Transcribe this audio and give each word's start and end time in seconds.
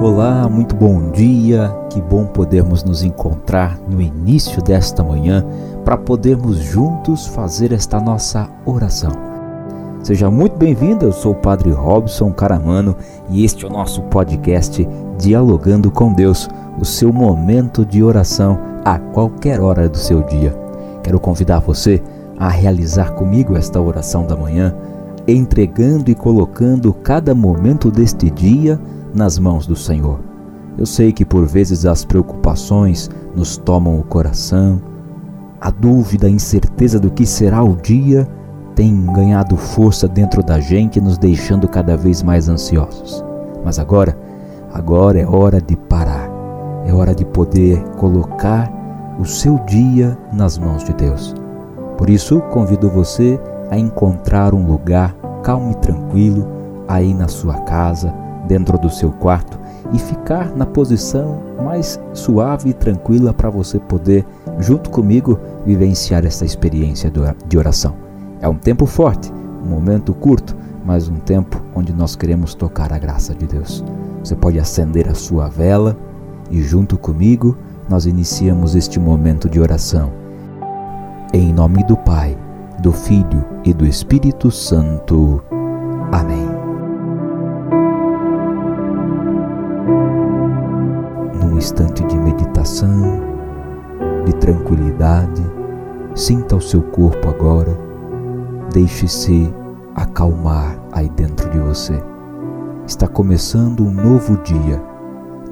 Olá, 0.00 0.48
muito 0.48 0.74
bom 0.74 1.10
dia. 1.10 1.70
Que 1.90 2.00
bom 2.00 2.24
podermos 2.24 2.82
nos 2.82 3.02
encontrar 3.02 3.78
no 3.86 4.00
início 4.00 4.62
desta 4.62 5.04
manhã 5.04 5.44
para 5.84 5.98
podermos 5.98 6.56
juntos 6.56 7.26
fazer 7.26 7.70
esta 7.70 8.00
nossa 8.00 8.48
oração. 8.64 9.10
Seja 10.02 10.30
muito 10.30 10.56
bem-vindo, 10.56 11.04
eu 11.04 11.12
sou 11.12 11.32
o 11.32 11.34
Padre 11.36 11.70
Robson 11.70 12.32
Caramano 12.32 12.96
e 13.28 13.44
este 13.44 13.66
é 13.66 13.68
o 13.68 13.70
nosso 13.70 14.00
podcast 14.04 14.88
Dialogando 15.18 15.90
com 15.90 16.14
Deus, 16.14 16.48
o 16.80 16.84
seu 16.86 17.12
momento 17.12 17.84
de 17.84 18.02
oração 18.02 18.58
a 18.82 18.98
qualquer 18.98 19.60
hora 19.60 19.86
do 19.86 19.98
seu 19.98 20.22
dia. 20.22 20.56
Quero 21.02 21.20
convidar 21.20 21.58
você 21.58 22.02
a 22.38 22.48
realizar 22.48 23.10
comigo 23.12 23.54
esta 23.54 23.78
oração 23.78 24.24
da 24.24 24.34
manhã, 24.34 24.74
entregando 25.26 26.10
e 26.10 26.14
colocando 26.14 26.92
cada 26.92 27.34
momento 27.34 27.90
deste 27.90 28.30
dia 28.30 28.80
nas 29.14 29.38
mãos 29.38 29.66
do 29.66 29.76
Senhor. 29.76 30.20
Eu 30.78 30.86
sei 30.86 31.12
que 31.12 31.24
por 31.24 31.46
vezes 31.46 31.84
as 31.84 32.04
preocupações 32.04 33.10
nos 33.34 33.56
tomam 33.56 33.98
o 33.98 34.02
coração, 34.02 34.80
a 35.60 35.70
dúvida, 35.70 36.26
a 36.26 36.30
incerteza 36.30 36.98
do 36.98 37.10
que 37.10 37.26
será 37.26 37.62
o 37.62 37.76
dia 37.76 38.26
tem 38.74 39.04
ganhado 39.12 39.56
força 39.56 40.08
dentro 40.08 40.42
da 40.42 40.58
gente, 40.58 41.00
nos 41.00 41.18
deixando 41.18 41.68
cada 41.68 41.96
vez 41.96 42.22
mais 42.22 42.48
ansiosos. 42.48 43.22
Mas 43.62 43.78
agora, 43.78 44.16
agora 44.72 45.20
é 45.20 45.26
hora 45.26 45.60
de 45.60 45.76
parar. 45.76 46.30
É 46.86 46.92
hora 46.94 47.14
de 47.14 47.26
poder 47.26 47.78
colocar 47.98 48.72
o 49.18 49.26
seu 49.26 49.58
dia 49.66 50.16
nas 50.32 50.56
mãos 50.56 50.82
de 50.82 50.94
Deus. 50.94 51.34
Por 51.98 52.08
isso, 52.08 52.40
convido 52.50 52.88
você 52.88 53.38
a 53.70 53.78
encontrar 53.78 54.54
um 54.54 54.66
lugar 54.66 55.14
calmo 55.42 55.70
e 55.70 55.74
tranquilo 55.76 56.46
aí 56.88 57.14
na 57.14 57.28
sua 57.28 57.54
casa, 57.62 58.12
dentro 58.46 58.78
do 58.78 58.90
seu 58.90 59.12
quarto 59.12 59.58
e 59.92 59.98
ficar 59.98 60.54
na 60.56 60.66
posição 60.66 61.40
mais 61.64 62.00
suave 62.12 62.70
e 62.70 62.72
tranquila 62.72 63.32
para 63.32 63.50
você 63.50 63.78
poder, 63.78 64.24
junto 64.58 64.90
comigo, 64.90 65.38
vivenciar 65.64 66.24
essa 66.24 66.44
experiência 66.44 67.12
de 67.46 67.58
oração. 67.58 67.94
É 68.40 68.48
um 68.48 68.56
tempo 68.56 68.86
forte, 68.86 69.32
um 69.64 69.68
momento 69.68 70.14
curto, 70.14 70.56
mas 70.84 71.08
um 71.08 71.16
tempo 71.16 71.60
onde 71.74 71.92
nós 71.92 72.16
queremos 72.16 72.54
tocar 72.54 72.92
a 72.92 72.98
graça 72.98 73.34
de 73.34 73.46
Deus. 73.46 73.84
Você 74.22 74.34
pode 74.34 74.58
acender 74.58 75.08
a 75.08 75.14
sua 75.14 75.48
vela 75.48 75.96
e, 76.50 76.62
junto 76.62 76.98
comigo, 76.98 77.56
nós 77.88 78.06
iniciamos 78.06 78.74
este 78.74 78.98
momento 78.98 79.48
de 79.48 79.60
oração. 79.60 80.12
Em 81.32 81.52
nome 81.52 81.84
do 81.84 81.96
Pai, 81.96 82.36
do 82.80 82.92
Filho 82.92 83.44
e 83.64 83.72
do 83.72 83.86
Espírito 83.86 84.50
Santo. 84.50 85.42
Amém. 86.10 86.60
instante 91.60 92.02
de 92.06 92.16
meditação, 92.16 93.20
de 94.24 94.32
tranquilidade, 94.36 95.42
sinta 96.14 96.56
o 96.56 96.60
seu 96.60 96.80
corpo 96.80 97.28
agora, 97.28 97.76
deixe-se 98.72 99.52
acalmar 99.94 100.78
aí 100.90 101.10
dentro 101.10 101.50
de 101.50 101.58
você. 101.58 102.02
Está 102.86 103.06
começando 103.06 103.84
um 103.84 103.90
novo 103.90 104.38
dia, 104.38 104.82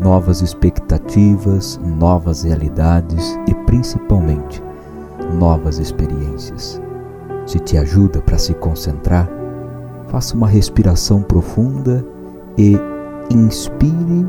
novas 0.00 0.40
expectativas, 0.40 1.78
novas 1.84 2.42
realidades 2.42 3.38
e 3.46 3.54
principalmente 3.66 4.62
novas 5.38 5.78
experiências. 5.78 6.80
Se 7.48 7.58
te 7.58 7.78
ajuda 7.78 8.20
para 8.20 8.36
se 8.36 8.52
concentrar, 8.52 9.26
faça 10.08 10.36
uma 10.36 10.46
respiração 10.46 11.22
profunda 11.22 12.04
e 12.58 12.76
inspire 13.30 14.26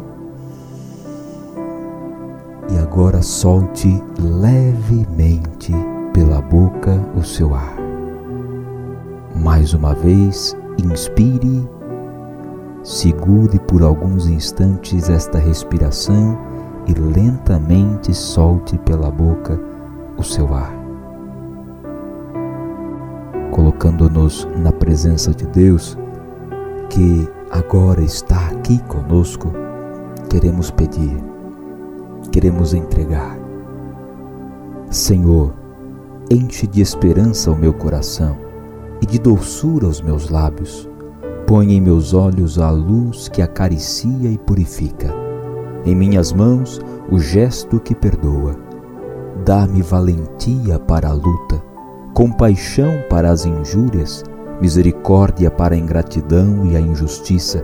e 2.71 2.77
agora 2.77 3.21
solte 3.21 4.01
levemente 4.17 5.73
pela 6.13 6.39
boca 6.41 6.97
o 7.13 7.21
seu 7.21 7.53
ar. 7.53 7.75
Mais 9.35 9.73
uma 9.73 9.93
vez, 9.93 10.55
inspire, 10.81 11.67
segure 12.85 13.59
por 13.67 13.83
alguns 13.83 14.27
instantes 14.27 15.09
esta 15.09 15.39
respiração 15.39 16.39
e 16.87 16.93
lentamente 16.93 18.13
solte 18.13 18.77
pela 18.77 19.11
boca 19.11 19.59
o 20.17 20.23
seu 20.23 20.55
ar. 20.55 20.78
Colocando-nos 23.79 24.45
na 24.57 24.73
presença 24.73 25.33
de 25.33 25.47
Deus, 25.47 25.97
que 26.89 27.25
agora 27.49 28.01
está 28.01 28.47
aqui 28.47 28.77
conosco, 28.89 29.53
queremos 30.29 30.69
pedir 30.69 31.17
queremos 32.29 32.73
entregar. 32.73 33.39
Senhor, 34.89 35.53
enche 36.29 36.67
de 36.67 36.81
esperança 36.81 37.51
o 37.51 37.55
meu 37.55 37.73
coração 37.73 38.37
e 39.01 39.05
de 39.05 39.17
doçura 39.17 39.87
os 39.87 40.01
meus 40.01 40.29
lábios. 40.29 40.89
Põe 41.47 41.73
em 41.73 41.81
meus 41.81 42.13
olhos 42.13 42.59
a 42.59 42.69
luz 42.69 43.27
que 43.29 43.41
acaricia 43.41 44.29
e 44.29 44.37
purifica. 44.37 45.13
Em 45.85 45.95
minhas 45.95 46.33
mãos 46.33 46.81
o 47.09 47.17
gesto 47.17 47.79
que 47.79 47.95
perdoa. 47.95 48.55
Dá-me 49.45 49.81
valentia 49.81 50.77
para 50.77 51.09
a 51.09 51.13
luta, 51.13 51.63
compaixão 52.13 53.03
para 53.09 53.29
as 53.29 53.45
injúrias, 53.45 54.23
misericórdia 54.61 55.49
para 55.49 55.75
a 55.75 55.77
ingratidão 55.77 56.65
e 56.65 56.75
a 56.75 56.79
injustiça. 56.79 57.63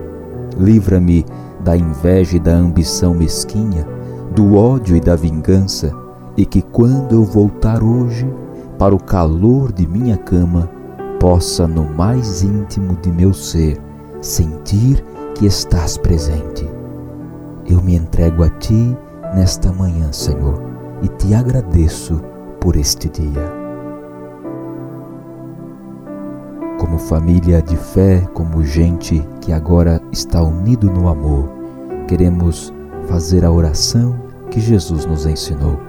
Livra-me 0.58 1.24
da 1.60 1.76
inveja 1.76 2.36
e 2.36 2.40
da 2.40 2.52
ambição 2.52 3.14
mesquinha 3.14 3.86
do 4.36 4.54
ódio 4.54 4.94
e 4.94 5.00
da 5.00 5.16
vingança, 5.16 5.90
e 6.36 6.44
que 6.44 6.60
quando 6.60 7.14
eu 7.14 7.24
voltar 7.24 7.82
hoje 7.82 8.30
para 8.78 8.94
o 8.94 9.02
calor 9.02 9.72
de 9.72 9.86
minha 9.86 10.18
cama, 10.18 10.68
possa 11.18 11.66
no 11.66 11.84
mais 11.84 12.42
íntimo 12.42 12.98
de 13.00 13.10
meu 13.10 13.32
ser 13.32 13.80
sentir 14.20 15.02
que 15.34 15.46
estás 15.46 15.96
presente. 15.96 16.68
Eu 17.66 17.82
me 17.82 17.96
entrego 17.96 18.42
a 18.42 18.50
ti 18.50 18.94
nesta 19.34 19.72
manhã, 19.72 20.12
Senhor, 20.12 20.62
e 21.02 21.08
te 21.08 21.34
agradeço 21.34 22.22
por 22.60 22.76
este 22.76 23.08
dia. 23.08 23.55
Como 26.78 26.98
família 26.98 27.62
de 27.62 27.76
fé, 27.76 28.20
como 28.34 28.62
gente 28.62 29.26
que 29.40 29.50
agora 29.50 30.00
está 30.12 30.42
unido 30.42 30.90
no 30.90 31.08
amor, 31.08 31.48
queremos 32.06 32.72
fazer 33.08 33.44
a 33.44 33.50
oração 33.50 34.14
que 34.50 34.60
Jesus 34.60 35.06
nos 35.06 35.24
ensinou. 35.24 35.80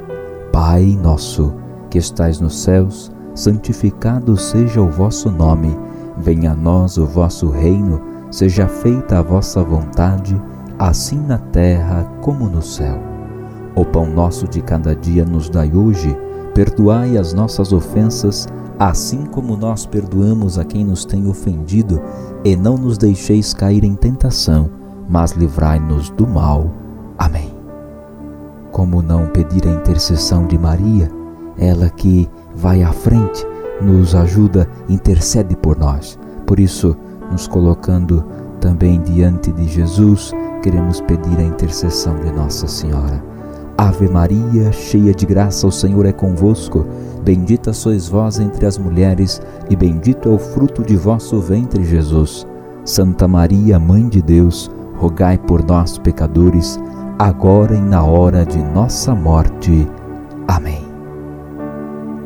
Pai 0.51 0.97
nosso, 1.01 1.53
que 1.89 1.97
estais 1.97 2.39
nos 2.39 2.57
céus, 2.63 3.11
santificado 3.35 4.37
seja 4.37 4.81
o 4.81 4.89
vosso 4.89 5.29
nome, 5.29 5.77
venha 6.17 6.51
a 6.51 6.55
nós 6.55 6.97
o 6.97 7.05
vosso 7.05 7.49
reino, 7.49 8.01
seja 8.31 8.67
feita 8.67 9.19
a 9.19 9.21
vossa 9.21 9.61
vontade, 9.61 10.41
assim 10.79 11.19
na 11.19 11.37
terra 11.37 12.03
como 12.21 12.49
no 12.49 12.61
céu. 12.61 12.97
O 13.75 13.83
pão 13.83 14.07
nosso 14.07 14.47
de 14.47 14.61
cada 14.61 14.95
dia 14.95 15.25
nos 15.25 15.49
dai 15.49 15.71
hoje, 15.71 16.17
perdoai 16.53 17.17
as 17.17 17.33
nossas 17.33 17.73
ofensas, 17.73 18.47
assim 18.79 19.25
como 19.25 19.57
nós 19.57 19.85
perdoamos 19.85 20.59
a 20.59 20.63
quem 20.63 20.85
nos 20.85 21.05
tem 21.05 21.27
ofendido, 21.27 22.01
e 22.43 22.55
não 22.55 22.77
nos 22.77 22.97
deixeis 22.97 23.53
cair 23.53 23.83
em 23.83 23.95
tentação, 23.95 24.69
mas 25.09 25.31
livrai-nos 25.31 26.09
do 26.11 26.27
mal. 26.27 26.69
Amém. 27.17 27.53
Como 28.71 29.01
não 29.01 29.27
pedir 29.27 29.67
a 29.67 29.71
intercessão 29.71 30.45
de 30.45 30.57
Maria, 30.57 31.09
ela 31.57 31.89
que 31.89 32.29
vai 32.55 32.83
à 32.83 32.91
frente, 32.91 33.45
nos 33.81 34.13
ajuda, 34.13 34.67
intercede 34.87 35.55
por 35.55 35.77
nós. 35.77 36.17
Por 36.45 36.59
isso, 36.59 36.95
nos 37.31 37.47
colocando 37.47 38.23
também 38.59 39.01
diante 39.01 39.51
de 39.51 39.67
Jesus, 39.67 40.33
queremos 40.61 41.01
pedir 41.01 41.37
a 41.37 41.43
intercessão 41.43 42.15
de 42.15 42.31
Nossa 42.31 42.67
Senhora. 42.67 43.36
Ave 43.77 44.09
Maria, 44.09 44.71
cheia 44.71 45.13
de 45.13 45.23
graça, 45.23 45.67
o 45.67 45.71
Senhor 45.71 46.07
é 46.07 46.11
convosco. 46.11 46.83
Bendita 47.23 47.71
sois 47.71 48.07
vós 48.07 48.39
entre 48.39 48.65
as 48.65 48.75
mulheres, 48.75 49.39
e 49.69 49.75
bendito 49.75 50.29
é 50.29 50.31
o 50.31 50.39
fruto 50.39 50.83
de 50.83 50.97
vosso 50.97 51.39
ventre, 51.39 51.83
Jesus. 51.83 52.47
Santa 52.83 53.27
Maria, 53.27 53.77
Mãe 53.77 54.09
de 54.09 54.19
Deus, 54.19 54.71
rogai 54.95 55.37
por 55.37 55.63
nós, 55.63 55.99
pecadores, 55.99 56.79
agora 57.19 57.75
e 57.75 57.79
na 57.81 58.03
hora 58.03 58.43
de 58.43 58.57
nossa 58.57 59.13
morte. 59.13 59.87
Amém. 60.47 60.83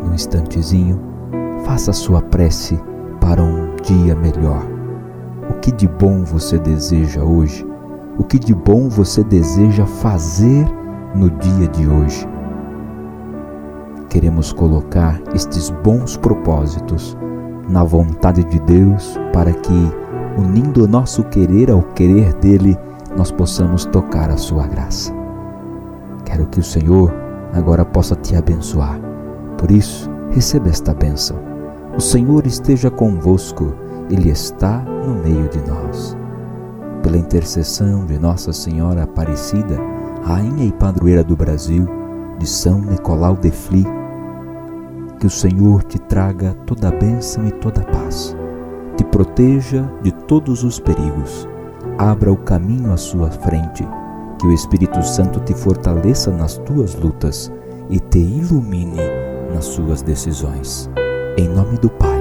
Num 0.01 0.13
instantezinho, 0.13 1.01
faça 1.65 1.91
sua 1.91 2.21
prece 2.21 2.79
para 3.19 3.43
um 3.43 3.75
dia 3.83 4.15
melhor. 4.15 4.65
O 5.49 5.53
que 5.55 5.71
de 5.73 5.87
bom 5.87 6.23
você 6.23 6.57
deseja 6.57 7.21
hoje? 7.21 7.67
O 8.17 8.23
que 8.23 8.39
de 8.39 8.53
bom 8.53 8.87
você 8.87 9.21
deseja 9.21 9.85
fazer 9.85 10.65
no 11.15 11.29
dia 11.29 11.67
de 11.67 11.87
hoje? 11.87 12.27
Queremos 14.09 14.51
colocar 14.51 15.21
estes 15.33 15.69
bons 15.69 16.17
propósitos 16.17 17.17
na 17.69 17.83
vontade 17.83 18.43
de 18.43 18.59
Deus 18.59 19.17
para 19.31 19.53
que, 19.53 19.91
unindo 20.37 20.83
o 20.83 20.87
nosso 20.87 21.23
querer 21.25 21.71
ao 21.71 21.81
querer 21.81 22.33
dele, 22.35 22.77
nós 23.15 23.31
possamos 23.31 23.85
tocar 23.85 24.29
a 24.29 24.37
sua 24.37 24.67
graça. 24.67 25.13
Quero 26.25 26.45
que 26.47 26.59
o 26.59 26.63
Senhor 26.63 27.13
agora 27.53 27.85
possa 27.85 28.15
te 28.15 28.35
abençoar. 28.35 28.99
Por 29.57 29.71
isso, 29.71 30.09
receba 30.31 30.69
esta 30.69 30.93
bênção. 30.93 31.37
O 31.95 32.01
Senhor 32.01 32.45
esteja 32.47 32.89
convosco, 32.89 33.73
Ele 34.09 34.29
está 34.29 34.79
no 34.79 35.15
meio 35.15 35.47
de 35.49 35.59
nós. 35.69 36.17
Pela 37.03 37.17
intercessão 37.17 38.05
de 38.05 38.17
Nossa 38.17 38.53
Senhora 38.53 39.03
Aparecida, 39.03 39.77
Rainha 40.23 40.65
e 40.65 40.71
Padroeira 40.71 41.23
do 41.23 41.35
Brasil, 41.35 41.87
de 42.37 42.47
São 42.47 42.79
Nicolau 42.81 43.35
de 43.35 43.51
Fli, 43.51 43.85
que 45.19 45.27
o 45.27 45.29
Senhor 45.29 45.83
te 45.83 45.99
traga 45.99 46.55
toda 46.65 46.87
a 46.87 46.91
bênção 46.91 47.45
e 47.45 47.51
toda 47.51 47.81
a 47.81 47.85
paz, 47.85 48.35
te 48.95 49.03
proteja 49.03 49.89
de 50.01 50.11
todos 50.11 50.63
os 50.63 50.79
perigos, 50.79 51.47
abra 51.97 52.31
o 52.31 52.37
caminho 52.37 52.91
à 52.91 52.97
sua 52.97 53.29
frente, 53.29 53.87
que 54.39 54.47
o 54.47 54.53
Espírito 54.53 55.03
Santo 55.03 55.39
te 55.41 55.53
fortaleça 55.53 56.31
nas 56.31 56.57
tuas 56.57 56.95
lutas 56.95 57.51
e 57.89 57.99
te 57.99 58.19
ilumine 58.19 59.01
nas 59.53 59.65
suas 59.65 60.01
decisões. 60.01 60.89
Em 61.37 61.47
nome 61.47 61.77
do 61.77 61.89
Pai, 61.89 62.19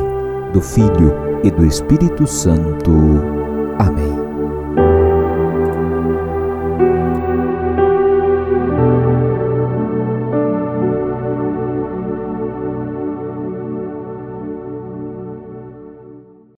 do 0.52 0.60
Filho 0.60 1.14
e 1.42 1.50
do 1.50 1.64
Espírito 1.64 2.26
Santo. 2.26 2.90
Amém. 3.78 4.19